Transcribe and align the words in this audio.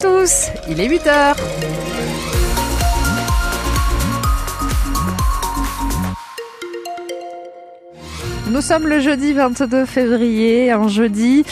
tous, 0.00 0.52
il 0.68 0.80
est 0.80 0.86
8h. 0.86 1.34
Nous 8.48 8.60
sommes 8.60 8.86
le 8.86 9.00
jeudi 9.00 9.32
22 9.32 9.86
février, 9.86 10.70
un 10.70 10.86
jeudi 10.86 11.44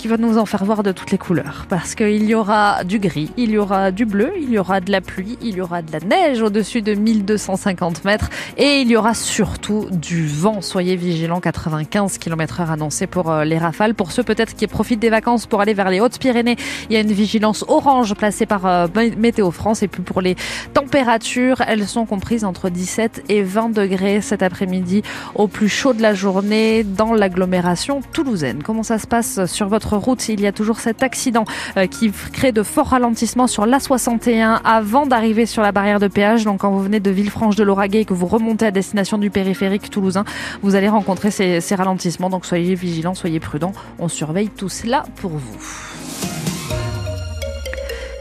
qui 0.00 0.08
va 0.08 0.16
nous 0.16 0.38
en 0.38 0.46
faire 0.46 0.64
voir 0.64 0.82
de 0.82 0.92
toutes 0.92 1.10
les 1.10 1.18
couleurs. 1.18 1.66
Parce 1.68 1.94
qu'il 1.94 2.24
y 2.24 2.34
aura 2.34 2.84
du 2.84 2.98
gris, 2.98 3.30
il 3.36 3.50
y 3.50 3.58
aura 3.58 3.90
du 3.90 4.06
bleu, 4.06 4.32
il 4.40 4.48
y 4.48 4.58
aura 4.58 4.80
de 4.80 4.90
la 4.90 5.02
pluie, 5.02 5.36
il 5.42 5.56
y 5.56 5.60
aura 5.60 5.82
de 5.82 5.92
la 5.92 6.00
neige 6.00 6.40
au-dessus 6.40 6.80
de 6.80 6.94
1250 6.94 8.06
mètres 8.06 8.30
et 8.56 8.80
il 8.80 8.88
y 8.88 8.96
aura 8.96 9.12
surtout 9.12 9.88
du 9.90 10.26
vent. 10.26 10.62
Soyez 10.62 10.96
vigilants, 10.96 11.40
95 11.40 12.16
km 12.16 12.62
heure 12.62 12.70
annoncé 12.70 13.06
pour 13.06 13.30
euh, 13.30 13.44
les 13.44 13.58
rafales. 13.58 13.94
Pour 13.94 14.10
ceux 14.10 14.22
peut-être 14.22 14.54
qui 14.56 14.66
profitent 14.66 15.00
des 15.00 15.10
vacances 15.10 15.44
pour 15.44 15.60
aller 15.60 15.74
vers 15.74 15.90
les 15.90 16.00
Hautes-Pyrénées, 16.00 16.56
il 16.88 16.94
y 16.94 16.96
a 16.96 17.00
une 17.00 17.12
vigilance 17.12 17.62
orange 17.68 18.14
placée 18.14 18.46
par 18.46 18.64
euh, 18.64 18.86
Météo 19.18 19.50
France. 19.50 19.82
Et 19.82 19.88
puis 19.88 20.00
pour 20.02 20.22
les 20.22 20.34
températures, 20.72 21.60
elles 21.68 21.86
sont 21.86 22.06
comprises 22.06 22.46
entre 22.46 22.70
17 22.70 23.24
et 23.28 23.42
20 23.42 23.68
degrés 23.68 24.22
cet 24.22 24.42
après-midi 24.42 25.02
au 25.34 25.46
plus 25.46 25.68
chaud 25.68 25.92
de 25.92 26.00
la 26.00 26.14
journée 26.14 26.84
dans 26.84 27.12
l'agglomération 27.12 28.00
toulousaine. 28.14 28.62
Comment 28.62 28.82
ça 28.82 28.98
se 28.98 29.06
passe 29.06 29.44
sur 29.44 29.68
votre 29.68 29.89
route, 29.96 30.28
il 30.28 30.40
y 30.40 30.46
a 30.46 30.52
toujours 30.52 30.80
cet 30.80 31.02
accident 31.02 31.44
euh, 31.76 31.86
qui 31.86 32.10
crée 32.32 32.52
de 32.52 32.62
forts 32.62 32.88
ralentissements 32.88 33.46
sur 33.46 33.66
l'A61 33.66 34.60
avant 34.64 35.06
d'arriver 35.06 35.46
sur 35.46 35.62
la 35.62 35.72
barrière 35.72 36.00
de 36.00 36.08
péage. 36.08 36.44
Donc 36.44 36.60
quand 36.60 36.70
vous 36.70 36.82
venez 36.82 37.00
de 37.00 37.10
Villefranche 37.10 37.56
de 37.56 37.64
Lauragais 37.64 38.02
et 38.02 38.04
que 38.04 38.14
vous 38.14 38.26
remontez 38.26 38.66
à 38.66 38.70
destination 38.70 39.18
du 39.18 39.30
périphérique 39.30 39.90
toulousain, 39.90 40.24
vous 40.62 40.74
allez 40.74 40.88
rencontrer 40.88 41.30
ces, 41.30 41.60
ces 41.60 41.74
ralentissements. 41.74 42.30
Donc 42.30 42.46
soyez 42.46 42.74
vigilants, 42.74 43.14
soyez 43.14 43.40
prudents. 43.40 43.72
On 43.98 44.08
surveille 44.08 44.48
tout 44.48 44.68
cela 44.68 45.04
pour 45.16 45.32
vous. 45.32 45.99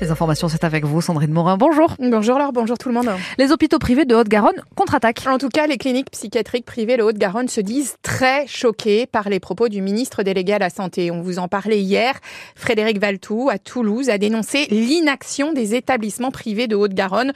Les 0.02 0.12
informations, 0.12 0.48
c'est 0.48 0.64
avec 0.64 0.86
vous, 0.86 1.02
Sandrine 1.02 1.32
Morin. 1.32 1.58
Bonjour. 1.58 1.96
Bonjour 2.00 2.40
Laure, 2.40 2.54
bonjour 2.54 2.78
tout 2.78 2.88
le 2.88 2.96
monde. 2.96 3.10
Les 3.38 3.52
hôpitaux 3.52 3.80
privés 3.80 4.06
de 4.06 4.16
Haute-Garonne 4.16 4.62
contre-attaquent. 4.76 5.28
En 5.28 5.38
tout 5.38 5.50
cas, 5.50 5.68
les 5.68 5.78
cliniques 5.78 6.10
psychiatriques 6.12 6.66
privées 6.66 6.96
de 6.96 7.04
Haute-Garonne 7.04 7.50
se 7.50 7.60
disent 7.60 7.96
très 8.02 8.48
choquées 8.48 9.08
par 9.08 9.28
les 9.28 9.42
propos 9.42 9.68
du 9.68 9.82
ministre 9.82 10.24
délégué 10.24 10.54
à 10.54 10.60
la 10.60 10.70
Santé. 10.70 11.12
On 11.12 11.22
vous 11.22 11.38
en 11.38 11.50
parlait 11.50 11.82
hier. 11.82 12.18
Frédéric 12.56 13.00
Valtou, 13.00 13.50
à 13.50 13.60
Toulouse, 13.60 14.10
a 14.10 14.18
dénoncé 14.18 14.68
l'inaction 14.72 15.52
des 15.52 15.76
établissements 15.76 16.32
privés 16.32 16.68
de 16.68 16.78
Haute-Garonne 16.78 17.34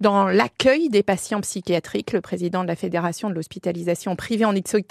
dans 0.00 0.28
l'accueil 0.28 0.88
des 0.88 1.02
patients 1.02 1.40
psychiatriques. 1.40 2.12
Le 2.12 2.20
président 2.20 2.62
de 2.62 2.68
la 2.68 2.76
Fédération 2.76 3.28
de 3.28 3.34
l'hospitalisation 3.34 4.16
privée 4.16 4.46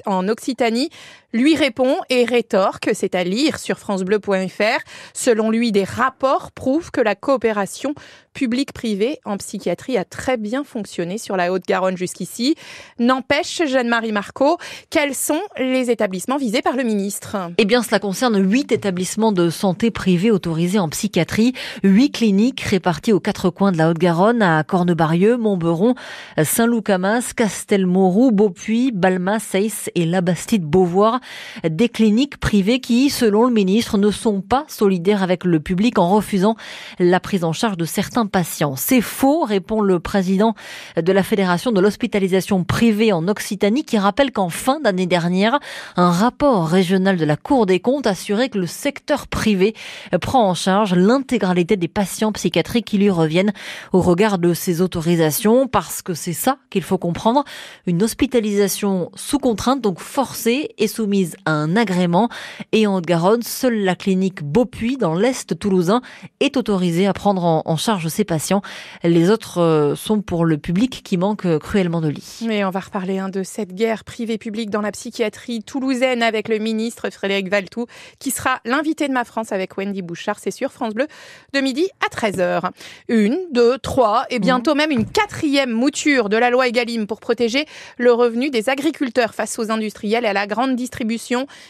en 0.06 0.28
Occitanie 0.28 0.90
lui 1.38 1.56
répond 1.56 1.96
et 2.10 2.26
rétorque, 2.26 2.90
c'est 2.94 3.16
à 3.16 3.24
lire 3.24 3.60
sur 3.60 3.78
francebleu.fr. 3.80 4.82
Selon 5.14 5.50
lui, 5.52 5.72
des 5.72 5.84
rapports 5.84 6.52
prouvent 6.52 6.92
que 6.92 7.02
la 7.02 7.16
coopération 7.16 7.94
public-privé 8.34 9.20
en 9.26 9.38
psychiatrie 9.38 9.98
a 9.98 10.06
très 10.06 10.38
bien 10.38 10.64
fonctionné 10.64 11.18
sur 11.18 11.38
la 11.38 11.52
Haute-Garonne 11.52 11.98
jusqu'ici. 11.98 12.56
N'empêche, 13.00 13.64
Jeanne-Marie 13.66 14.12
Marco, 14.12 14.58
quels 14.92 15.16
sont 15.16 15.42
les 15.58 15.90
établissements 15.90 16.38
visés 16.38 16.62
par 16.62 16.76
le 16.76 16.84
ministre? 16.84 17.36
Eh 17.58 17.66
bien, 17.66 17.82
cela 17.82 17.98
concerne 17.98 18.40
huit 18.40 18.72
établissements 18.72 19.32
de 19.32 19.50
santé 19.50 19.90
privés 19.90 20.30
autorisés 20.30 20.78
en 20.78 20.88
psychiatrie, 20.90 21.54
huit 21.84 22.12
cliniques 22.12 22.62
réparties 22.62 23.12
aux 23.12 23.20
quatre 23.20 23.50
coins 23.50 23.72
de 23.72 23.78
la 23.78 23.90
Haute-Garonne, 23.90 24.44
à 24.44 24.64
Cornebarieux, 24.64 25.38
Montberon, 25.38 25.96
Saint-Loup-Camas, 26.42 27.34
Castelmourou, 27.36 28.32
Beaupuy, 28.32 28.92
Balma, 28.92 29.40
Seyss 29.40 29.90
et 29.96 30.06
Labastide-Beauvoir. 30.06 31.22
Des 31.68 31.90
cliniques 31.90 32.38
privées 32.38 32.80
qui, 32.80 33.10
selon 33.10 33.46
le 33.46 33.54
ministre, 33.54 33.98
ne 33.98 34.12
sont 34.12 34.42
pas 34.42 34.66
solidaires 34.68 35.24
avec 35.24 35.44
le 35.44 35.60
public 35.60 36.00
en 36.00 36.10
refusant 36.10 36.56
la 37.00 37.20
prise 37.20 37.44
en 37.44 37.54
charge 37.54 37.78
de 37.78 37.86
certains 37.86 38.26
patients. 38.26 38.76
C'est 38.76 39.02
faux, 39.02 39.44
répond 39.44 39.82
le 39.82 40.00
président 40.00 40.56
de 40.96 41.12
la 41.12 41.24
Fédération 41.24 41.72
de 41.72 41.82
l'hospitalisation 41.82 42.64
privée 42.64 43.12
en 43.12 43.28
Occitanie, 43.28 43.84
qui 43.84 43.98
rappelle 43.98 44.32
qu'en 44.32 44.50
fin 44.50 44.80
d'année 44.80 45.06
dernière, 45.06 45.60
un 45.96 46.12
rapport 46.12 46.68
régional 46.68 47.18
de 47.18 47.26
la 47.26 47.38
Cour 47.38 47.66
des 47.66 47.80
comptes 47.80 48.08
assurait 48.08 48.50
que 48.50 48.58
le 48.58 48.68
secteur 48.68 49.28
privé 49.28 49.76
prend 50.22 50.50
en 50.50 50.54
charge 50.54 50.94
l'intégralité 50.94 51.78
des 51.78 51.88
patients 51.88 52.32
psychiatriques 52.32 52.86
qui 52.86 52.98
lui 52.98 53.10
reviennent 53.10 53.54
au 53.94 54.02
regard 54.02 54.38
de 54.38 54.54
ses 54.54 54.82
autorisations, 54.82 55.68
parce 55.68 56.02
que 56.02 56.14
c'est 56.14 56.34
ça 56.34 56.58
qu'il 56.70 56.84
faut 56.84 56.98
comprendre, 56.98 57.44
une 57.86 58.04
hospitalisation 58.04 59.12
sous 59.16 59.40
contrainte, 59.40 59.82
donc 59.82 60.00
forcée 60.00 60.70
et 60.78 60.88
soumise 61.08 61.38
à 61.46 61.52
un 61.52 61.78
agrément. 61.78 62.28
Et 62.74 62.86
en 62.86 62.98
Haute-Garonne, 62.98 63.42
seule 63.42 63.80
la 63.80 63.96
clinique 63.96 64.44
Beaupuy, 64.44 64.98
dans 64.98 65.16
l'Est 65.16 65.58
toulousain, 65.58 66.02
est 66.42 66.58
autorisée 66.58 67.08
à 67.08 67.14
prendre 67.14 67.62
en 67.66 67.78
charge 67.78 68.10
ces 68.10 68.26
patients. 68.26 68.62
Les 69.04 69.30
autres 69.30 69.62
euh, 69.62 69.96
sont 69.96 70.22
pour 70.22 70.44
le 70.44 70.58
public 70.58 71.02
qui 71.06 71.16
manque 71.16 71.46
euh, 71.46 71.60
cruellement 71.60 72.02
de 72.02 72.10
lits. 72.10 72.40
Mais 72.46 72.66
on 72.66 72.72
va 72.72 72.82
reparler 72.82 73.20
hein, 73.20 73.30
de 73.30 73.42
cette 73.44 73.74
guerre 73.74 74.04
privée-publique 74.04 74.70
dans 74.70 74.82
la 74.82 74.92
psychiatrie 74.92 75.64
toulousaine 75.64 76.22
avec 76.22 76.50
le 76.50 76.58
ministre 76.58 77.10
Frédéric 77.10 77.50
Valtou, 77.50 77.86
qui 78.20 78.32
sera 78.32 78.60
l'invité 78.66 79.08
de 79.08 79.14
ma 79.14 79.24
France 79.24 79.54
avec 79.54 79.78
Wendy 79.78 80.02
Bouchard, 80.02 80.40
c'est 80.40 80.52
sur 80.52 80.74
France 80.74 80.94
Bleu, 80.94 81.08
de 81.54 81.62
midi 81.62 81.88
à 82.06 82.14
13h. 82.14 82.70
Une, 83.08 83.38
deux, 83.54 83.78
trois, 83.78 84.26
et 84.30 84.40
bientôt 84.40 84.76
même 84.76 84.92
une 84.92 85.06
quatrième 85.06 85.72
mouture 85.72 86.28
de 86.28 86.36
la 86.36 86.50
loi 86.50 86.68
Egalim 86.68 87.08
pour 87.08 87.22
protéger 87.22 87.66
le 87.98 88.12
revenu 88.12 88.50
des 88.50 88.68
agriculteurs 88.68 89.34
face 89.34 89.58
aux 89.58 89.72
industriels 89.72 90.26
et 90.26 90.28
à 90.28 90.34
la 90.34 90.48
grande 90.48 90.76
distribution. 90.76 90.97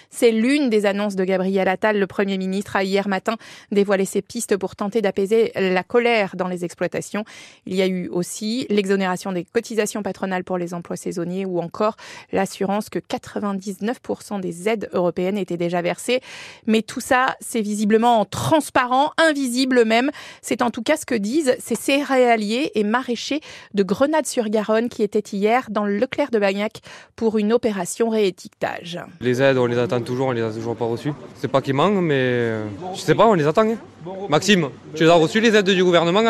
C'est 0.10 0.32
l'une 0.32 0.70
des 0.70 0.86
annonces 0.86 1.16
de 1.16 1.24
Gabriel 1.24 1.68
Attal. 1.68 2.00
Le 2.00 2.08
Premier 2.08 2.38
ministre 2.38 2.76
a 2.76 2.84
hier 2.84 3.08
matin 3.08 3.36
dévoilé 3.72 4.06
ses 4.06 4.22
pistes 4.22 4.58
pour 4.58 4.76
tenter 4.76 5.02
d'apaiser 5.02 5.52
la 5.56 5.84
colère 5.84 6.36
dans 6.36 6.48
les 6.48 6.66
exploitations. 6.66 7.26
Il 7.66 7.76
y 7.76 7.82
a 7.82 7.88
eu 7.88 8.08
aussi 8.08 8.66
l'exonération 8.70 9.32
des 9.32 9.46
cotisations 9.46 10.04
patronales 10.04 10.44
pour 10.44 10.58
les 10.58 10.74
emplois 10.74 10.96
saisonniers 10.96 11.46
ou 11.46 11.60
encore 11.60 11.96
l'assurance 12.32 12.90
que 12.90 13.00
99% 13.00 14.40
des 14.40 14.70
aides 14.70 14.90
européennes 14.94 15.38
étaient 15.38 15.58
déjà 15.58 15.82
versées. 15.82 16.22
Mais 16.66 16.82
tout 16.82 17.02
ça, 17.02 17.36
c'est 17.40 17.62
visiblement 17.62 18.26
transparent, 18.26 19.12
invisible 19.18 19.86
même. 19.86 20.12
C'est 20.42 20.62
en 20.62 20.72
tout 20.72 20.84
cas 20.84 20.98
ce 20.98 21.06
que 21.06 21.16
disent 21.16 21.56
ces 21.60 21.76
céréaliers 21.76 22.72
et 22.76 22.84
maraîchers 22.84 23.42
de 23.74 23.84
Grenade-sur-Garonne 23.84 24.90
qui 24.90 25.04
étaient 25.04 25.20
hier 25.20 25.68
dans 25.70 25.86
le 25.86 25.98
Leclerc 25.98 26.32
de 26.32 26.40
Bagnac 26.40 26.82
pour 27.16 27.38
une 27.38 27.54
opération 27.54 28.10
réétiquetage. 28.10 29.00
Les 29.20 29.42
aides, 29.42 29.58
on 29.58 29.66
les 29.66 29.80
attend 29.80 30.02
toujours, 30.02 30.28
on 30.28 30.32
les 30.32 30.42
a 30.42 30.52
toujours 30.52 30.76
pas 30.76 30.86
reçues. 30.86 31.14
C'est 31.36 31.48
pas 31.48 31.62
qu'ils 31.62 31.74
manquent, 31.74 32.02
mais 32.02 32.52
je 32.94 33.00
sais 33.00 33.16
pas, 33.16 33.26
on 33.26 33.34
les 33.34 33.48
attend. 33.48 33.68
Hein. 33.68 33.76
Maxime, 34.30 34.70
tu 34.94 35.04
les 35.04 35.10
as 35.10 35.16
reçues 35.16 35.42
les 35.42 35.56
aides 35.56 35.70
du 35.70 35.84
gouvernement 35.84 36.22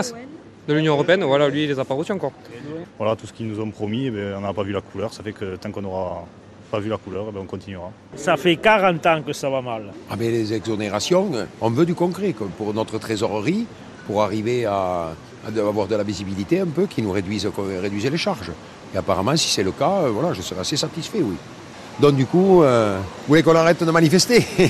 de 0.68 0.74
l'Union 0.74 0.94
Européenne 0.94 1.24
Voilà, 1.24 1.50
lui, 1.50 1.64
il 1.64 1.70
les 1.70 1.80
a 1.80 1.86
pas 1.86 1.94
reçues 1.94 2.12
encore. 2.12 2.32
Voilà, 2.98 3.16
tout 3.16 3.28
ce 3.28 3.34
qu'ils 3.34 3.48
nous 3.48 3.60
ont 3.60 3.72
promis, 3.72 4.08
eh 4.08 4.12
ben, 4.12 4.36
on 4.38 4.42
n'a 4.42 4.54
pas 4.54 4.64
vu 4.64 4.72
la 4.72 4.82
couleur. 4.82 5.14
Ça 5.14 5.24
fait 5.24 5.34
que 5.34 5.56
tant 5.56 5.72
qu'on 5.72 5.82
n'aura 5.82 6.26
pas 6.72 6.80
vu 6.80 6.90
la 6.90 6.98
couleur, 6.98 7.28
eh 7.30 7.32
ben, 7.32 7.42
on 7.42 7.46
continuera. 7.46 7.92
Ça 8.16 8.38
fait 8.38 8.56
40 8.56 9.06
ans 9.06 9.22
que 9.26 9.34
ça 9.34 9.50
va 9.50 9.62
mal. 9.62 9.94
Ah 10.10 10.16
mais 10.18 10.30
les 10.30 10.54
exonérations, 10.54 11.32
on 11.62 11.70
veut 11.70 11.86
du 11.86 11.96
concret 11.96 12.34
pour 12.58 12.74
notre 12.74 12.98
trésorerie, 13.00 13.66
pour 14.06 14.24
arriver 14.24 14.66
à, 14.66 15.12
avoir 15.58 15.88
de 15.88 15.96
la 15.96 16.04
visibilité 16.04 16.60
un 16.60 16.68
peu, 16.68 16.86
qui 16.86 17.02
nous 17.02 17.12
réduise, 17.12 17.50
réduise 17.82 18.10
les 18.10 18.18
charges. 18.18 18.52
Et 18.94 18.98
apparemment, 18.98 19.36
si 19.36 19.50
c'est 19.50 19.64
le 19.64 19.72
cas, 19.72 20.04
euh, 20.04 20.10
voilà, 20.10 20.34
je 20.34 20.42
serai 20.42 20.62
assez 20.62 20.78
satisfait, 20.78 21.20
oui. 21.22 21.36
Donc 22.00 22.16
du 22.16 22.26
coup, 22.26 22.64
euh, 22.64 22.98
vous 23.00 23.28
voulez 23.28 23.44
qu'on 23.44 23.56
arrête 23.56 23.84
de 23.84 23.92
manifester? 23.92 24.46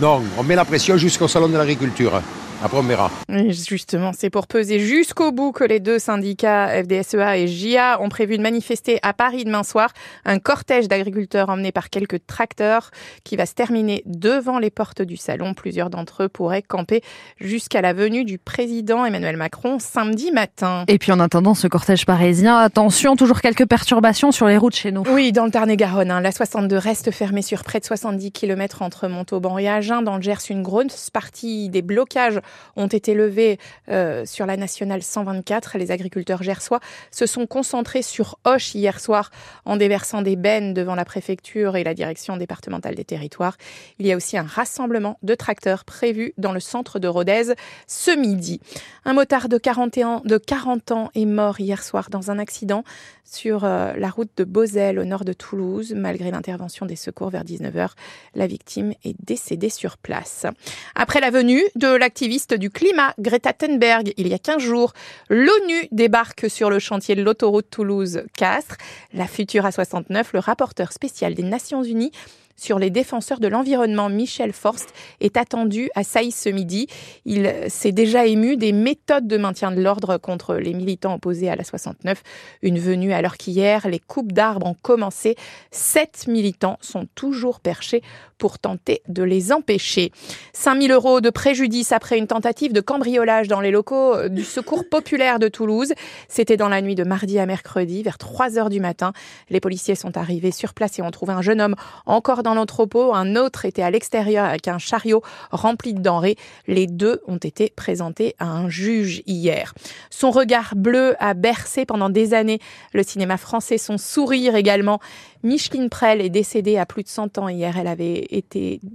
Non, 0.00 0.22
on 0.38 0.42
met 0.42 0.56
la 0.56 0.64
pression 0.64 0.96
jusqu'au 0.96 1.28
salon 1.28 1.48
de 1.48 1.56
l'agriculture. 1.56 2.20
Après, 2.64 2.78
on 2.78 2.82
verra. 2.82 3.10
justement, 3.48 4.12
c'est 4.16 4.30
pour 4.30 4.46
peser 4.46 4.78
jusqu'au 4.78 5.32
bout 5.32 5.50
que 5.50 5.64
les 5.64 5.80
deux 5.80 5.98
syndicats 5.98 6.68
FDSEA 6.84 7.38
et 7.38 7.48
JA 7.48 8.00
ont 8.00 8.08
prévu 8.08 8.36
de 8.36 8.42
manifester 8.42 9.00
à 9.02 9.12
Paris 9.12 9.44
demain 9.44 9.64
soir. 9.64 9.90
Un 10.24 10.38
cortège 10.38 10.86
d'agriculteurs 10.86 11.48
emmené 11.48 11.72
par 11.72 11.90
quelques 11.90 12.24
tracteurs 12.24 12.92
qui 13.24 13.34
va 13.34 13.46
se 13.46 13.54
terminer 13.54 14.04
devant 14.06 14.60
les 14.60 14.70
portes 14.70 15.02
du 15.02 15.16
salon. 15.16 15.54
Plusieurs 15.54 15.90
d'entre 15.90 16.22
eux 16.22 16.28
pourraient 16.28 16.62
camper 16.62 17.02
jusqu'à 17.40 17.80
la 17.80 17.94
venue 17.94 18.24
du 18.24 18.38
président 18.38 19.04
Emmanuel 19.04 19.36
Macron 19.36 19.78
samedi 19.80 20.30
matin. 20.30 20.84
Et 20.86 20.98
puis 20.98 21.10
en 21.10 21.18
attendant 21.18 21.54
ce 21.54 21.66
cortège 21.66 22.06
parisien, 22.06 22.58
attention, 22.58 23.16
toujours 23.16 23.40
quelques 23.40 23.66
perturbations 23.66 24.30
sur 24.30 24.46
les 24.46 24.56
routes 24.56 24.76
chez 24.76 24.92
nous. 24.92 25.02
Oui, 25.10 25.32
dans 25.32 25.46
le 25.46 25.50
Tarn-et-Garonne, 25.50 26.12
hein, 26.12 26.20
la 26.20 26.30
62 26.30 26.76
reste 26.76 27.10
fermée 27.10 27.42
sur 27.42 27.64
près 27.64 27.80
de 27.80 27.84
70 27.84 28.30
km 28.30 28.82
entre 28.82 29.08
Montauban 29.08 29.58
et 29.58 29.68
Agen. 29.68 30.02
Dans 30.02 30.14
le 30.14 30.22
Gers, 30.22 30.38
une 30.48 30.62
grosse 30.62 31.10
partie 31.10 31.68
des 31.68 31.82
blocages 31.82 32.40
ont 32.76 32.86
été 32.86 33.14
levés 33.14 33.58
euh, 33.88 34.24
sur 34.24 34.46
la 34.46 34.56
nationale 34.56 35.02
124. 35.02 35.78
Les 35.78 35.90
agriculteurs 35.90 36.42
gersois 36.42 36.80
se 37.10 37.26
sont 37.26 37.46
concentrés 37.46 38.02
sur 38.02 38.38
Hoche 38.44 38.74
hier 38.74 39.00
soir 39.00 39.30
en 39.64 39.76
déversant 39.76 40.22
des 40.22 40.36
bennes 40.36 40.74
devant 40.74 40.94
la 40.94 41.04
préfecture 41.04 41.76
et 41.76 41.84
la 41.84 41.94
direction 41.94 42.36
départementale 42.36 42.94
des 42.94 43.04
territoires. 43.04 43.56
Il 43.98 44.06
y 44.06 44.12
a 44.12 44.16
aussi 44.16 44.36
un 44.36 44.42
rassemblement 44.42 45.18
de 45.22 45.34
tracteurs 45.34 45.84
prévu 45.84 46.32
dans 46.38 46.52
le 46.52 46.60
centre 46.60 46.98
de 46.98 47.08
Rodez 47.08 47.54
ce 47.86 48.10
midi. 48.16 48.60
Un 49.04 49.14
motard 49.14 49.48
de 49.48 49.58
40 49.58 49.98
ans, 49.98 50.22
de 50.24 50.38
40 50.38 50.92
ans 50.92 51.10
est 51.14 51.24
mort 51.24 51.60
hier 51.60 51.82
soir 51.82 52.08
dans 52.10 52.30
un 52.30 52.38
accident 52.38 52.84
sur 53.24 53.64
euh, 53.64 53.92
la 53.96 54.10
route 54.10 54.30
de 54.36 54.44
Beauzelle 54.44 54.98
au 54.98 55.04
nord 55.04 55.24
de 55.24 55.32
Toulouse. 55.32 55.94
Malgré 55.96 56.30
l'intervention 56.30 56.86
des 56.86 56.96
secours 56.96 57.30
vers 57.30 57.44
19h, 57.44 57.90
la 58.34 58.46
victime 58.46 58.92
est 59.04 59.16
décédée 59.24 59.70
sur 59.70 59.96
place. 59.96 60.46
Après 60.94 61.20
la 61.20 61.30
venue 61.30 61.62
de 61.76 61.88
l'activiste 61.88 62.41
du 62.50 62.70
climat, 62.70 63.14
Greta 63.18 63.52
Thunberg, 63.52 64.12
il 64.16 64.28
y 64.28 64.34
a 64.34 64.38
15 64.38 64.62
jours. 64.62 64.92
L'ONU 65.28 65.88
débarque 65.92 66.50
sur 66.50 66.70
le 66.70 66.78
chantier 66.78 67.14
de 67.14 67.22
l'autoroute 67.22 67.70
Toulouse-Castres. 67.70 68.76
La 69.12 69.26
future 69.26 69.64
A69, 69.64 70.26
le 70.32 70.38
rapporteur 70.40 70.92
spécial 70.92 71.34
des 71.34 71.42
Nations 71.42 71.82
Unies 71.82 72.12
sur 72.56 72.78
les 72.78 72.90
défenseurs 72.90 73.40
de 73.40 73.48
l'environnement, 73.48 74.08
Michel 74.08 74.52
Forst, 74.52 74.92
est 75.20 75.36
attendu 75.36 75.90
à 75.94 76.04
Saïs 76.04 76.36
ce 76.36 76.48
midi. 76.48 76.86
Il 77.24 77.52
s'est 77.68 77.92
déjà 77.92 78.26
ému 78.26 78.56
des 78.56 78.72
méthodes 78.72 79.26
de 79.26 79.36
maintien 79.36 79.72
de 79.72 79.80
l'ordre 79.80 80.16
contre 80.16 80.54
les 80.54 80.72
militants 80.72 81.14
opposés 81.14 81.48
à 81.48 81.56
la 81.56 81.64
69. 81.64 82.22
Une 82.62 82.78
venue 82.78 83.12
alors 83.12 83.36
qu'hier, 83.36 83.88
les 83.88 83.98
coupes 83.98 84.32
d'arbres 84.32 84.66
ont 84.66 84.76
commencé. 84.80 85.36
Sept 85.70 86.26
militants 86.28 86.78
sont 86.80 87.06
toujours 87.14 87.58
perchés 87.58 88.02
pour 88.42 88.58
tenter 88.58 89.02
de 89.06 89.22
les 89.22 89.52
empêcher. 89.52 90.10
5000 90.52 90.90
euros 90.90 91.20
de 91.20 91.30
préjudice 91.30 91.92
après 91.92 92.18
une 92.18 92.26
tentative 92.26 92.72
de 92.72 92.80
cambriolage 92.80 93.46
dans 93.46 93.60
les 93.60 93.70
locaux 93.70 94.28
du 94.28 94.42
Secours 94.42 94.82
populaire 94.90 95.38
de 95.38 95.46
Toulouse. 95.46 95.92
C'était 96.26 96.56
dans 96.56 96.68
la 96.68 96.82
nuit 96.82 96.96
de 96.96 97.04
mardi 97.04 97.38
à 97.38 97.46
mercredi, 97.46 98.02
vers 98.02 98.18
3 98.18 98.58
heures 98.58 98.68
du 98.68 98.80
matin. 98.80 99.12
Les 99.48 99.60
policiers 99.60 99.94
sont 99.94 100.16
arrivés 100.16 100.50
sur 100.50 100.74
place 100.74 100.98
et 100.98 101.02
ont 101.02 101.12
trouvé 101.12 101.32
un 101.32 101.40
jeune 101.40 101.60
homme 101.60 101.76
encore 102.04 102.42
dans 102.42 102.54
l'entrepôt. 102.54 103.14
Un 103.14 103.36
autre 103.36 103.64
était 103.64 103.82
à 103.82 103.92
l'extérieur 103.92 104.46
avec 104.46 104.66
un 104.66 104.78
chariot 104.78 105.22
rempli 105.52 105.94
de 105.94 106.00
denrées. 106.00 106.34
Les 106.66 106.88
deux 106.88 107.22
ont 107.28 107.36
été 107.36 107.72
présentés 107.76 108.34
à 108.40 108.46
un 108.46 108.68
juge 108.68 109.22
hier. 109.24 109.72
Son 110.10 110.32
regard 110.32 110.74
bleu 110.74 111.14
a 111.20 111.34
bercé 111.34 111.86
pendant 111.86 112.10
des 112.10 112.34
années 112.34 112.58
le 112.92 113.04
cinéma 113.04 113.36
français, 113.36 113.78
son 113.78 113.98
sourire 113.98 114.56
également. 114.56 114.98
Micheline 115.44 115.90
Prel 115.90 116.20
est 116.20 116.28
décédée 116.28 116.78
à 116.78 116.86
plus 116.86 117.02
de 117.02 117.08
100 117.08 117.38
ans 117.38 117.48
hier. 117.48 117.76
Elle 117.76 117.88
avait 117.88 118.28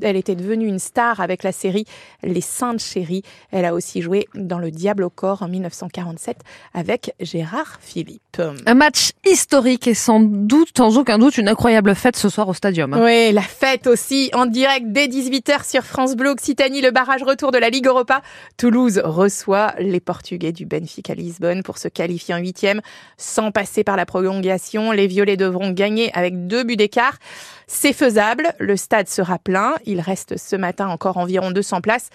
elle 0.01 0.15
était 0.15 0.35
devenue 0.35 0.67
une 0.67 0.79
star 0.79 1.19
avec 1.19 1.43
la 1.43 1.51
série 1.51 1.85
Les 2.23 2.41
Saintes 2.41 2.81
Chéries. 2.81 3.23
Elle 3.51 3.65
a 3.65 3.73
aussi 3.73 4.01
joué 4.01 4.27
dans 4.35 4.59
Le 4.59 4.71
Diable 4.71 5.03
au 5.03 5.09
corps 5.09 5.41
en 5.41 5.47
1947 5.47 6.37
avec 6.73 7.13
Gérard 7.19 7.77
Philippe. 7.81 8.41
Un 8.65 8.73
match 8.75 9.11
historique 9.25 9.87
et 9.87 9.93
sans 9.93 10.19
doute, 10.19 10.77
sans 10.77 10.97
aucun 10.97 11.17
doute, 11.17 11.37
une 11.37 11.47
incroyable 11.47 11.95
fête 11.95 12.15
ce 12.15 12.29
soir 12.29 12.47
au 12.47 12.53
Stadium. 12.53 12.93
Oui, 13.01 13.31
la 13.31 13.41
fête 13.41 13.87
aussi 13.87 14.29
en 14.33 14.45
direct 14.45 14.87
dès 14.89 15.07
18h 15.07 15.69
sur 15.69 15.83
France 15.83 16.15
Bleu 16.15 16.29
Occitanie, 16.29 16.81
le 16.81 16.91
barrage 16.91 17.23
retour 17.23 17.51
de 17.51 17.57
la 17.57 17.69
Ligue 17.69 17.87
Europa. 17.87 18.21
Toulouse 18.57 19.01
reçoit 19.03 19.73
les 19.79 19.99
Portugais 19.99 20.51
du 20.51 20.65
Benfica 20.65 21.13
Lisbonne 21.13 21.63
pour 21.63 21.77
se 21.77 21.87
qualifier 21.87 22.35
en 22.35 22.39
huitième. 22.39 22.81
Sans 23.17 23.51
passer 23.51 23.83
par 23.83 23.97
la 23.97 24.05
prolongation, 24.05 24.91
les 24.91 25.07
Violets 25.07 25.37
devront 25.37 25.71
gagner 25.71 26.11
avec 26.13 26.47
deux 26.47 26.63
buts 26.63 26.77
d'écart. 26.77 27.17
C'est 27.67 27.93
faisable, 27.93 28.53
le 28.59 28.77
stade 28.77 29.09
sera 29.09 29.37
plein. 29.37 29.75
Il 29.85 29.99
reste 29.99 30.37
ce 30.37 30.55
matin 30.55 30.87
encore 30.87 31.17
environ 31.17 31.51
200 31.51 31.81
places. 31.81 32.09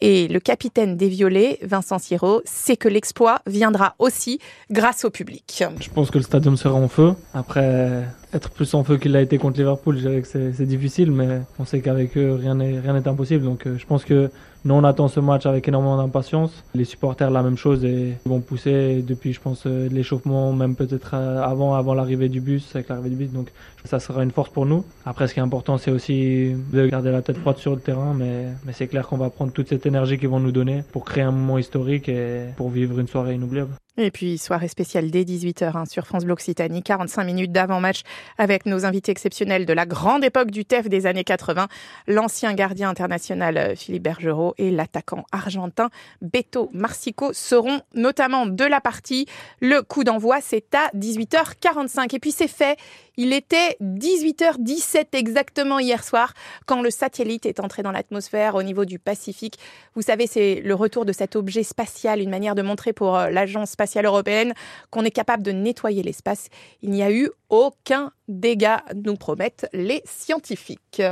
Et 0.00 0.26
le 0.28 0.40
capitaine 0.40 0.96
des 0.96 1.08
Violets, 1.08 1.58
Vincent 1.62 1.98
Siro, 1.98 2.40
sait 2.44 2.76
que 2.76 2.88
l'exploit 2.88 3.40
viendra 3.46 3.94
aussi 3.98 4.40
grâce 4.70 5.04
au 5.04 5.10
public. 5.10 5.64
Je 5.80 5.88
pense 5.90 6.10
que 6.10 6.18
le 6.18 6.24
stadium 6.24 6.56
sera 6.56 6.74
en 6.74 6.88
feu. 6.88 7.14
Après, 7.34 8.04
être 8.32 8.50
plus 8.50 8.72
en 8.74 8.82
feu 8.84 8.96
qu'il 8.96 9.12
l'a 9.12 9.20
été 9.20 9.38
contre 9.38 9.58
Liverpool, 9.58 9.96
je 9.96 10.08
dirais 10.08 10.22
que 10.22 10.28
c'est 10.28 10.66
difficile, 10.66 11.10
mais 11.10 11.42
on 11.58 11.64
sait 11.64 11.80
qu'avec 11.80 12.16
eux, 12.16 12.34
rien 12.34 12.54
n'est 12.54 12.80
rien 12.80 12.94
n'est 12.94 13.06
impossible. 13.06 13.44
Donc 13.44 13.66
euh, 13.66 13.76
je 13.78 13.86
pense 13.86 14.04
que 14.04 14.30
nous, 14.64 14.74
on 14.74 14.84
attend 14.84 15.08
ce 15.08 15.18
match 15.18 15.44
avec 15.44 15.66
énormément 15.66 15.96
d'impatience. 15.96 16.62
Les 16.74 16.84
supporters, 16.84 17.30
la 17.30 17.42
même 17.42 17.56
chose, 17.56 17.84
et 17.84 18.14
ils 18.24 18.28
vont 18.28 18.40
pousser 18.40 19.02
depuis, 19.02 19.32
je 19.32 19.40
pense, 19.40 19.64
euh, 19.66 19.88
l'échauffement, 19.90 20.52
même 20.52 20.76
peut-être 20.76 21.10
euh, 21.14 21.42
avant, 21.42 21.74
avant 21.74 21.94
l'arrivée 21.94 22.28
du 22.28 22.40
bus, 22.40 22.70
avec 22.74 22.88
l'arrivée 22.88 23.10
du 23.10 23.16
bus. 23.16 23.32
Donc 23.32 23.48
ça 23.84 23.98
sera 23.98 24.22
une 24.22 24.30
force 24.30 24.50
pour 24.50 24.64
nous. 24.64 24.84
Après, 25.04 25.26
ce 25.26 25.34
qui 25.34 25.40
est 25.40 25.42
important, 25.42 25.78
c'est 25.78 25.90
aussi 25.90 26.54
de 26.72 26.86
garder 26.86 27.10
la 27.10 27.22
tête 27.22 27.38
froide 27.38 27.58
sur 27.58 27.72
le 27.72 27.80
terrain, 27.80 28.14
mais, 28.14 28.46
mais 28.64 28.72
c'est 28.72 28.86
clair 28.86 29.08
qu'on 29.08 29.16
va 29.16 29.30
prendre 29.30 29.52
toute 29.52 29.68
cette 29.68 29.84
énergie 29.84 30.16
qu'ils 30.16 30.28
vont 30.28 30.40
nous 30.40 30.52
donner 30.52 30.84
pour 30.92 31.04
créer 31.04 31.24
un 31.24 31.32
moment 31.32 31.58
historique 31.58 32.08
et 32.08 32.44
pour 32.56 32.70
vivre 32.70 33.00
une 33.00 33.08
soirée 33.08 33.34
inoubliable. 33.34 33.72
Et 33.98 34.10
puis, 34.10 34.38
soirée 34.38 34.68
spéciale 34.68 35.10
dès 35.10 35.24
18h 35.24 35.76
hein, 35.76 35.84
sur 35.84 36.06
France 36.06 36.24
Bleu 36.24 36.32
Occitanie, 36.32 36.82
45 36.82 37.24
minutes 37.24 37.52
d'avant-match 37.52 38.00
avec 38.38 38.64
nos 38.64 38.86
invités 38.86 39.12
exceptionnels 39.12 39.66
de 39.66 39.72
la 39.74 39.84
grande 39.84 40.24
époque 40.24 40.50
du 40.50 40.64
TEF 40.64 40.88
des 40.88 41.04
années 41.04 41.24
80, 41.24 41.68
l'ancien 42.06 42.54
gardien 42.54 42.88
international 42.88 43.58
euh, 43.58 43.74
Philippe 43.76 44.04
Bergerot 44.04 44.54
et 44.56 44.70
l'attaquant 44.70 45.26
argentin 45.30 45.90
Beto 46.22 46.70
Marsico 46.72 47.34
seront 47.34 47.82
notamment 47.94 48.46
de 48.46 48.64
la 48.64 48.80
partie. 48.80 49.26
Le 49.60 49.82
coup 49.82 50.04
d'envoi, 50.04 50.40
c'est 50.40 50.74
à 50.74 50.88
18h45. 50.96 52.14
Et 52.14 52.18
puis, 52.18 52.32
c'est 52.32 52.48
fait. 52.48 52.78
Il 53.18 53.34
était 53.34 53.76
18h17 53.82 55.08
exactement 55.12 55.78
hier 55.78 56.02
soir 56.02 56.32
quand 56.64 56.80
le 56.80 56.90
satellite 56.90 57.44
est 57.44 57.60
entré 57.60 57.82
dans 57.82 57.92
l'atmosphère 57.92 58.54
au 58.54 58.62
niveau 58.62 58.86
du 58.86 58.98
Pacifique. 58.98 59.58
Vous 59.94 60.00
savez, 60.00 60.26
c'est 60.26 60.62
le 60.64 60.74
retour 60.74 61.04
de 61.04 61.12
cet 61.12 61.36
objet 61.36 61.62
spatial, 61.62 62.20
une 62.20 62.30
manière 62.30 62.54
de 62.54 62.62
montrer 62.62 62.94
pour 62.94 63.18
euh, 63.18 63.28
l'agence 63.28 63.76
spatiale 63.82 64.06
européenne 64.06 64.54
qu'on 64.90 65.04
est 65.04 65.10
capable 65.10 65.42
de 65.42 65.50
nettoyer 65.50 66.04
l'espace. 66.04 66.46
Il 66.82 66.90
n'y 66.90 67.02
a 67.02 67.10
eu 67.10 67.30
aucun 67.48 68.12
dégât, 68.28 68.82
nous 68.94 69.16
promettent 69.16 69.66
les 69.72 70.02
scientifiques. 70.04 71.02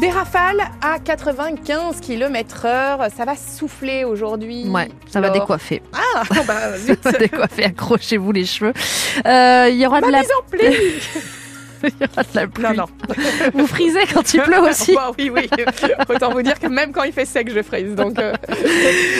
Des 0.00 0.08
rafales 0.08 0.62
à 0.80 0.98
95 0.98 2.00
km 2.00 2.64
heure, 2.64 3.06
ça 3.14 3.26
va 3.26 3.36
souffler 3.36 4.04
aujourd'hui. 4.04 4.66
Ouais, 4.68 4.88
ça 5.08 5.20
va 5.20 5.28
décoiffer. 5.28 5.82
Ah, 5.92 6.22
bah, 6.46 6.78
Ça 7.02 7.10
va 7.10 7.18
décoiffer, 7.18 7.64
accrochez-vous 7.64 8.32
les 8.32 8.46
cheveux. 8.46 8.72
Euh, 9.26 9.68
Il 9.70 9.76
y 9.76 9.86
aura 9.86 10.00
de 10.00 10.06
Ma 10.06 10.10
la 10.10 10.20
en 10.20 10.50
pli. 10.50 10.66
il 12.00 12.06
y 12.06 12.10
aura 12.10 12.22
de 12.22 12.28
la 12.34 12.46
pluie. 12.46 12.64
Non, 12.64 12.74
non. 12.74 12.86
Vous 13.54 13.66
frisez 13.66 14.00
quand 14.12 14.34
il 14.34 14.40
pleut 14.40 14.60
aussi 14.60 14.94
Bah 14.94 15.10
oui, 15.18 15.30
oui. 15.30 15.48
Autant 16.08 16.30
vous 16.30 16.42
dire 16.42 16.58
que 16.58 16.66
même 16.66 16.92
quand 16.92 17.02
il 17.02 17.12
fait 17.12 17.24
sec, 17.24 17.50
je 17.52 17.62
frise. 17.62 17.94
Donc, 17.94 18.18
euh, 18.18 18.32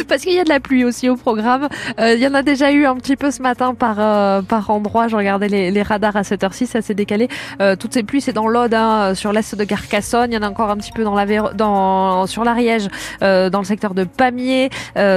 Parce 0.08 0.22
qu'il 0.22 0.32
y 0.32 0.38
a 0.38 0.44
de 0.44 0.48
la 0.48 0.60
pluie 0.60 0.84
aussi 0.84 1.08
au 1.08 1.16
programme. 1.16 1.68
Euh, 1.98 2.14
il 2.14 2.20
y 2.20 2.26
en 2.26 2.34
a 2.34 2.42
déjà 2.42 2.70
eu 2.72 2.86
un 2.86 2.96
petit 2.96 3.16
peu 3.16 3.30
ce 3.30 3.42
matin 3.42 3.74
par 3.74 3.96
euh, 3.98 4.42
par 4.42 4.70
endroit. 4.70 5.08
Je 5.08 5.16
regardais 5.16 5.48
les, 5.48 5.70
les 5.70 5.82
radars 5.82 6.16
à 6.16 6.24
cette 6.24 6.44
heure-ci, 6.44 6.66
ça 6.66 6.82
s'est 6.82 6.94
décalé. 6.94 7.28
Toutes 7.78 7.94
ces 7.94 8.02
pluies, 8.02 8.20
c'est 8.20 8.32
dans 8.32 8.48
l'Aude, 8.48 8.74
hein, 8.74 9.14
sur 9.14 9.32
l'est 9.32 9.54
de 9.54 9.64
Carcassonne. 9.64 10.32
Il 10.32 10.34
y 10.34 10.38
en 10.38 10.42
a 10.42 10.48
encore 10.48 10.70
un 10.70 10.76
petit 10.76 10.92
peu 10.92 11.04
dans 11.04 11.14
la 11.14 11.24
dans 11.52 12.26
sur 12.26 12.44
l'Ariège, 12.44 12.88
dans 13.20 13.58
le 13.58 13.64
secteur 13.64 13.94
de 13.94 14.04
Pamiers. 14.04 14.70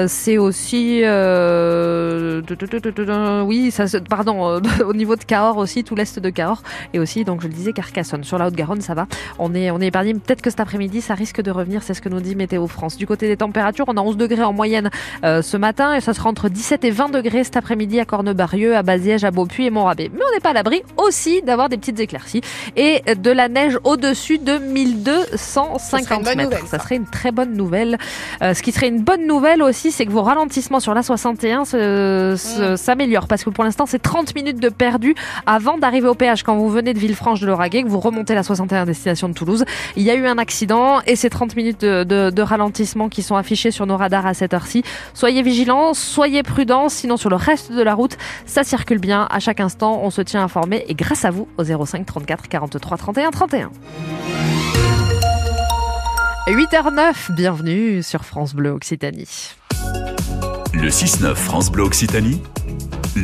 C'est 0.07 0.37
aussi 0.37 1.03
oui, 3.45 3.71
ça, 3.71 3.85
pardon, 4.09 4.61
au 4.85 4.93
niveau 4.93 5.15
de 5.15 5.23
Cahors 5.23 5.57
aussi, 5.57 5.83
tout 5.83 5.95
l'est 5.95 6.19
de 6.19 6.29
Cahors, 6.29 6.61
et 6.93 6.99
aussi 6.99 7.23
donc 7.23 7.36
je 7.41 7.47
le 7.47 7.53
disais 7.53 7.73
Carcassonne. 7.73 8.23
Sur 8.23 8.37
la 8.37 8.47
Haute-Garonne, 8.47 8.81
ça 8.81 8.93
va. 8.93 9.07
On 9.39 9.53
est 9.55 9.71
on 9.71 9.79
est 9.79 9.87
épargné. 9.87 10.13
Peut-être 10.13 10.41
que 10.41 10.49
cet 10.49 10.59
après-midi, 10.59 11.01
ça 11.01 11.13
risque 11.13 11.41
de 11.41 11.51
revenir. 11.51 11.83
C'est 11.83 11.93
ce 11.93 12.01
que 12.01 12.09
nous 12.09 12.19
dit 12.19 12.35
Météo 12.35 12.67
France. 12.67 12.97
Du 12.97 13.07
côté 13.07 13.27
des 13.27 13.37
températures, 13.37 13.85
on 13.87 13.97
a 13.97 14.01
11 14.01 14.17
degrés 14.17 14.43
en 14.43 14.53
moyenne 14.53 14.89
euh, 15.23 15.41
ce 15.41 15.57
matin 15.57 15.93
et 15.95 16.01
ça 16.01 16.13
sera 16.13 16.29
entre 16.29 16.49
17 16.49 16.83
et 16.85 16.91
20 16.91 17.09
degrés 17.09 17.43
cet 17.43 17.57
après-midi 17.57 17.99
à 17.99 18.05
Cornebarieux, 18.05 18.75
à 18.75 18.83
Baziège, 18.83 19.23
à 19.23 19.31
Beaupuy 19.31 19.65
et 19.65 19.69
Montrabé. 19.69 20.09
Mais 20.13 20.21
on 20.29 20.33
n'est 20.33 20.39
pas 20.41 20.49
à 20.51 20.53
l'abri 20.53 20.81
aussi 20.97 21.41
d'avoir 21.41 21.69
des 21.69 21.77
petites 21.77 21.99
éclaircies 21.99 22.41
et 22.75 23.01
de 23.15 23.31
la 23.31 23.49
neige 23.49 23.77
au-dessus 23.83 24.37
de 24.37 24.57
1250 24.57 25.79
Ça 25.79 25.99
serait 25.99 26.15
une 26.15 26.23
bonne 26.23 26.35
mètres. 26.37 26.49
nouvelle, 26.49 26.65
ça 26.67 26.77
ça. 26.77 26.83
serait 26.83 26.95
une 26.95 27.05
très 27.05 27.31
bonne 27.31 27.53
nouvelle. 27.53 27.97
Euh, 28.41 28.53
ce 28.53 28.61
qui 28.63 28.71
serait 28.71 28.87
une 28.87 29.01
bonne 29.03 29.25
nouvelle 29.27 29.61
aussi, 29.61 29.91
c'est 29.91 30.05
que 30.05 30.11
vos 30.11 30.21
ralentissements 30.23 30.79
sur 30.79 30.93
la 30.93 31.03
61 31.03 31.65
se- 31.65 32.35
se- 32.37 32.73
Mm. 32.73 32.77
s'améliorent 32.77 33.27
parce 33.27 33.43
que 33.43 33.49
pour 33.49 33.63
l'instant, 33.63 33.85
c'est 33.85 33.99
30 34.01 34.35
minutes 34.35 34.59
de 34.59 34.69
perdu 34.69 35.15
avant 35.45 35.77
d'arriver 35.77 36.07
au 36.07 36.15
péage 36.15 36.43
quand 36.43 36.55
vous 36.57 36.69
venez 36.69 36.93
de 36.93 36.99
Villefranche 36.99 37.26
de 37.35 37.45
Lauragais, 37.45 37.83
que 37.83 37.89
vous 37.89 37.99
remontez 37.99 38.33
la 38.33 38.43
61 38.43 38.83
à 38.83 38.85
destination 38.85 39.27
de 39.27 39.33
Toulouse. 39.33 39.65
Il 39.95 40.03
y 40.03 40.09
a 40.09 40.15
eu 40.15 40.25
un 40.27 40.37
accident 40.37 41.01
et 41.05 41.15
ces 41.15 41.29
30 41.29 41.55
minutes 41.55 41.81
de, 41.81 42.41
ralentissement 42.41 43.09
qui 43.09 43.21
sont 43.21 43.35
affichés 43.35 43.71
sur 43.71 43.85
nos 43.85 43.97
radars 43.97 44.25
à 44.25 44.33
cette 44.33 44.53
heure-ci. 44.53 44.83
Soyez 45.13 45.41
vigilants, 45.41 45.93
soyez 45.93 46.43
prudents, 46.43 46.87
sinon 46.87 47.17
sur 47.17 47.29
le 47.29 47.35
reste 47.35 47.73
de 47.73 47.81
la 47.81 47.93
route, 47.93 48.17
ça 48.45 48.63
circule 48.63 48.99
bien. 48.99 49.27
À 49.29 49.39
chaque 49.39 49.59
instant, 49.59 49.99
on 50.01 50.09
se 50.09 50.21
tient 50.21 50.41
informé 50.41 50.85
et 50.87 50.95
grâce 50.95 51.25
à 51.25 51.31
vous 51.31 51.47
au 51.57 51.63
05 51.63 52.05
34 52.05 52.47
43 52.47 52.97
31 52.97 53.31
31. 53.31 53.71
8h09, 56.47 57.33
bienvenue 57.33 58.01
sur 58.01 58.23
France 58.23 58.55
Bleu 58.55 58.69
Occitanie. 58.69 59.55
Le 60.73 60.89
6-9 60.89 61.35
France 61.35 61.71
Bleu 61.71 61.83
Occitanie, 61.83 62.41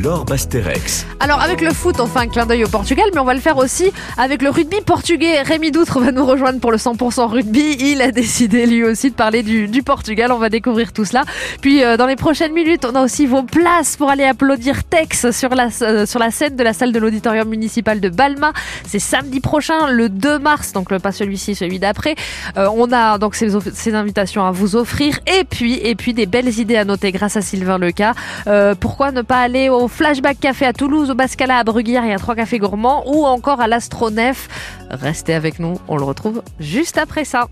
Laure 0.02 0.26
Basterex. 0.26 1.06
Alors 1.20 1.40
avec 1.42 1.62
le 1.62 1.72
foot, 1.72 2.00
on 2.00 2.08
fait 2.08 2.20
un 2.20 2.28
clin 2.28 2.46
d'œil 2.46 2.64
au 2.64 2.68
Portugal, 2.68 3.06
mais 3.14 3.20
on 3.20 3.26
va 3.26 3.34
le 3.34 3.40
faire 3.40 3.58
aussi 3.58 3.92
avec 4.18 4.42
le 4.42 4.50
rugby 4.50 4.82
portugais. 4.82 5.42
Rémi 5.42 5.72
Doutre 5.72 6.00
va 6.00 6.12
nous 6.12 6.26
rejoindre 6.26 6.60
pour 6.60 6.72
le 6.72 6.78
100% 6.78 7.28
rugby. 7.28 7.78
Il 7.80 8.02
a 8.02 8.12
décidé 8.12 8.66
lui 8.66 8.84
aussi 8.84 9.12
de 9.12 9.16
parler 9.16 9.44
du, 9.44 9.84
Portugal. 9.84 10.32
On 10.32 10.38
va 10.38 10.50
découvrir 10.50 10.94
tout 10.94 11.06
cela. 11.06 11.24
Puis 11.62 11.84
euh, 11.84 11.98
dans 11.98 12.08
les 12.08 12.16
prochaines 12.16 12.54
minutes, 12.54 12.86
on 12.86 12.96
a 12.96 13.04
aussi 13.04 13.26
vos 13.26 13.44
places 13.44 13.96
pour 13.96 14.10
aller 14.10 14.24
applaudir 14.24 14.84
Tex 14.84 15.32
sur 15.32 15.50
la, 15.50 15.68
euh, 15.82 16.06
sur 16.06 16.20
la 16.20 16.32
scène 16.32 16.56
de 16.56 16.64
la 16.64 16.74
salle 16.74 16.92
de 16.92 17.00
l'auditorium 17.00 17.48
municipal 17.48 18.00
de 18.00 18.10
Balma. 18.10 18.54
C'est 18.88 19.00
samedi 19.00 19.42
prochain, 19.42 19.92
le 19.92 20.10
2 20.10 20.40
mars, 20.40 20.72
donc 20.72 20.96
pas 20.98 21.12
celui-ci, 21.12 21.56
celui 21.56 21.80
d'après. 21.80 22.16
Euh, 22.58 22.68
on 22.76 22.92
a 22.92 23.18
donc 23.18 23.36
ces, 23.36 23.54
invitations 23.94 24.46
à 24.46 24.52
vous 24.52 24.76
offrir 24.76 25.20
et 25.28 25.44
puis 25.44 25.76
et 25.76 25.96
puis 25.96 26.14
des 26.14 26.26
belles 26.26 26.58
idées 26.60 26.78
à 26.78 26.86
noter 26.86 27.12
grâce 27.12 27.38
à 27.38 27.42
Sylvain 27.42 27.78
Leca. 27.78 28.14
Pourquoi 28.80 29.12
ne 29.12 29.22
pas 29.22 29.38
aller 29.38 29.70
au 29.70 29.83
Flashback 29.88 30.40
Café 30.40 30.66
à 30.66 30.74
Toulouse, 30.74 31.10
au 31.12 31.16
Bascala 31.16 31.58
à 31.58 31.64
Bruguière 31.64 32.04
et 32.06 32.14
à 32.14 32.18
Trois 32.20 32.36
Cafés 32.36 32.60
Gourmands 32.60 33.04
ou 33.08 33.26
encore 33.26 33.62
à 33.62 33.68
l'Astronef 33.68 34.48
Restez 34.90 35.34
avec 35.34 35.60
nous, 35.60 35.80
on 35.88 35.98
le 35.98 36.04
retrouve 36.04 36.44
juste 36.60 36.98
après 36.98 37.26
ça. 37.26 37.48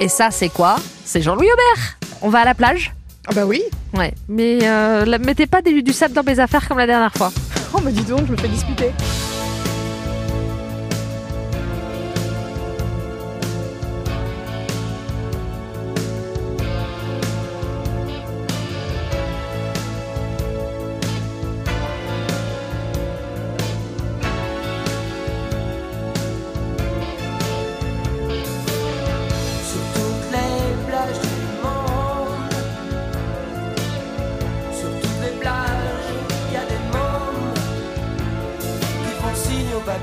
Et 0.00 0.08
ça, 0.08 0.30
c'est 0.30 0.48
quoi? 0.48 0.76
C'est 1.04 1.20
Jean-Louis 1.20 1.48
Aubert. 1.52 1.98
On 2.22 2.28
va 2.30 2.40
à 2.40 2.44
la 2.44 2.54
plage 2.54 2.94
Ah 3.28 3.32
bah 3.34 3.44
oui. 3.46 3.62
Ouais, 3.94 4.14
mais 4.28 4.60
euh, 4.62 5.18
mettez 5.18 5.46
pas 5.46 5.62
du, 5.62 5.82
du 5.82 5.92
sable 5.92 6.14
dans 6.14 6.22
mes 6.22 6.38
affaires 6.38 6.66
comme 6.66 6.78
la 6.78 6.86
dernière 6.86 7.12
fois. 7.12 7.32
Oh 7.74 7.80
bah 7.80 7.90
dis 7.90 8.02
donc, 8.04 8.26
je 8.26 8.32
me 8.32 8.36
fais 8.36 8.48
disputer. 8.48 8.92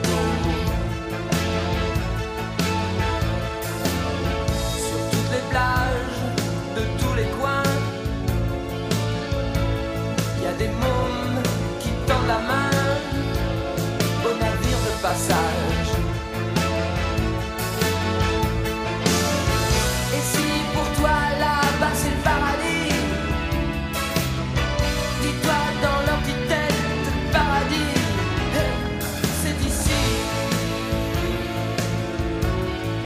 Signe 0.03 0.13
au 0.13 0.36